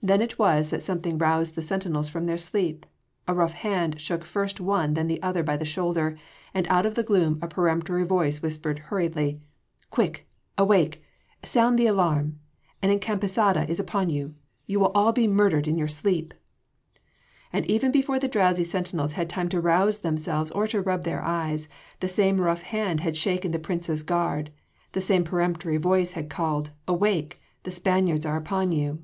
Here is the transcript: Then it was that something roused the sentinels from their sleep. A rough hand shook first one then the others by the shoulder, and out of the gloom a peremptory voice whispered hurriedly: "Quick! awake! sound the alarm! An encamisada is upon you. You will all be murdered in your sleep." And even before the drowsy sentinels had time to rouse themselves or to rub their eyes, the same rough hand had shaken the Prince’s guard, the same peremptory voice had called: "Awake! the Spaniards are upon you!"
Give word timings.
Then 0.00 0.22
it 0.22 0.38
was 0.38 0.70
that 0.70 0.80
something 0.80 1.18
roused 1.18 1.56
the 1.56 1.60
sentinels 1.60 2.08
from 2.08 2.24
their 2.26 2.38
sleep. 2.38 2.86
A 3.26 3.34
rough 3.34 3.52
hand 3.52 4.00
shook 4.00 4.24
first 4.24 4.60
one 4.60 4.94
then 4.94 5.08
the 5.08 5.20
others 5.22 5.44
by 5.44 5.56
the 5.56 5.64
shoulder, 5.64 6.16
and 6.54 6.68
out 6.68 6.86
of 6.86 6.94
the 6.94 7.02
gloom 7.02 7.38
a 7.42 7.48
peremptory 7.48 8.04
voice 8.04 8.40
whispered 8.40 8.78
hurriedly: 8.78 9.40
"Quick! 9.90 10.26
awake! 10.56 11.02
sound 11.42 11.78
the 11.80 11.88
alarm! 11.88 12.38
An 12.80 12.96
encamisada 12.96 13.68
is 13.68 13.80
upon 13.80 14.08
you. 14.08 14.34
You 14.66 14.78
will 14.78 14.92
all 14.94 15.12
be 15.12 15.26
murdered 15.26 15.66
in 15.66 15.76
your 15.76 15.88
sleep." 15.88 16.32
And 17.52 17.66
even 17.66 17.90
before 17.90 18.20
the 18.20 18.28
drowsy 18.28 18.64
sentinels 18.64 19.14
had 19.14 19.28
time 19.28 19.48
to 19.48 19.60
rouse 19.60 19.98
themselves 19.98 20.52
or 20.52 20.68
to 20.68 20.80
rub 20.80 21.02
their 21.02 21.22
eyes, 21.24 21.68
the 21.98 22.08
same 22.08 22.40
rough 22.40 22.62
hand 22.62 23.00
had 23.00 23.16
shaken 23.16 23.50
the 23.50 23.58
Prince’s 23.58 24.04
guard, 24.04 24.52
the 24.92 25.02
same 25.02 25.24
peremptory 25.24 25.76
voice 25.76 26.12
had 26.12 26.30
called: 26.30 26.70
"Awake! 26.86 27.40
the 27.64 27.72
Spaniards 27.72 28.24
are 28.24 28.36
upon 28.36 28.70
you!" 28.70 29.02